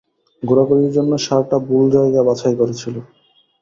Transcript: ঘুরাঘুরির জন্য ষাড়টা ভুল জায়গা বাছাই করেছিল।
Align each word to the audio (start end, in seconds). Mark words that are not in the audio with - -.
ঘুরাঘুরির 0.43 0.91
জন্য 0.93 1.11
ষাড়টা 1.25 1.57
ভুল 1.67 1.83
জায়গা 1.95 2.21
বাছাই 2.27 2.55
করেছিল। 2.59 2.95